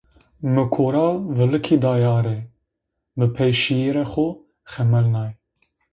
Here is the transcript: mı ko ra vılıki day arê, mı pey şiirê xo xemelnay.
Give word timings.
mı 0.53 0.63
ko 0.73 0.83
ra 0.93 1.07
vılıki 1.37 1.77
day 1.83 2.03
arê, 2.17 2.39
mı 3.17 3.27
pey 3.35 3.53
şiirê 3.61 4.03
xo 4.11 4.25
xemelnay. 4.71 5.31